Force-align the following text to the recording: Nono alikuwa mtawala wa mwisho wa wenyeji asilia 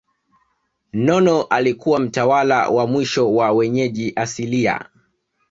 Nono 0.93 1.43
alikuwa 1.43 1.99
mtawala 1.99 2.69
wa 2.69 2.87
mwisho 2.87 3.33
wa 3.35 3.51
wenyeji 3.51 4.13
asilia 4.15 4.89